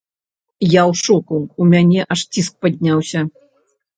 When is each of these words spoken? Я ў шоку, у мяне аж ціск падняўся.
Я 0.67 0.81
ў 0.91 1.01
шоку, 1.05 1.35
у 1.63 1.67
мяне 1.73 2.01
аж 2.15 2.19
ціск 2.37 2.53
падняўся. 2.65 3.19